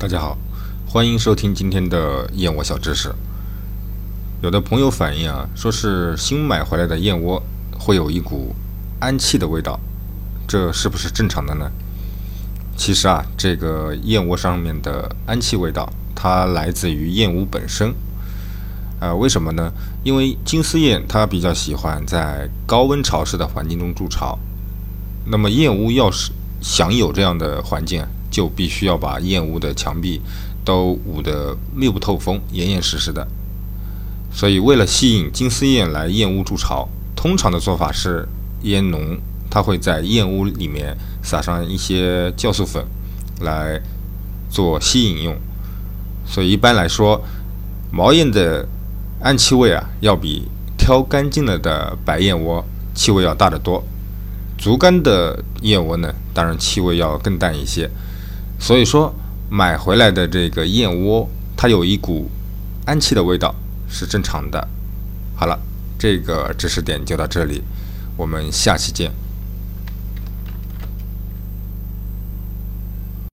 [0.00, 0.38] 大家好，
[0.88, 3.14] 欢迎收听今天的燕窝小知识。
[4.40, 7.42] 有的朋友反映啊，说是新买回来的燕窝
[7.78, 8.54] 会有一股
[9.00, 9.78] 氨气的味道，
[10.48, 11.70] 这是不是正常的呢？
[12.78, 17.94] 其实啊，这个燕窝上面的氨气味道，它来自于燕窝本身。
[19.00, 19.70] 呃，为什么呢？
[20.02, 24.38] 因为金丝燕它比较喜欢在高温潮湿的环境中筑巢，
[25.26, 26.32] 那么燕屋要是
[26.62, 28.02] 想有这样的环境。
[28.30, 30.20] 就必须要把燕屋的墙壁
[30.64, 33.26] 都捂得密不透风、严严实实的。
[34.32, 38.28] 所以，为了吸引金丝燕来燕屋筑巢，通常的做法是，
[38.62, 39.18] 燕农
[39.50, 42.84] 他会在燕屋里面撒上一些酵素粉，
[43.40, 43.80] 来
[44.48, 45.36] 做吸引用。
[46.24, 47.20] 所以，一般来说，
[47.90, 48.64] 毛燕的
[49.20, 50.46] 氨气味啊，要比
[50.78, 53.84] 挑干净了的白燕窝气味要大得多。
[54.56, 57.90] 竹竿的燕窝呢，当然气味要更淡一些。
[58.60, 59.12] 所以说，
[59.48, 62.30] 买回来的这个燕窝，它有一股
[62.84, 63.54] 氨气的味道，
[63.88, 64.68] 是正常的。
[65.34, 65.58] 好了，
[65.98, 67.62] 这个知识点就到这里，
[68.18, 69.10] 我们下期见。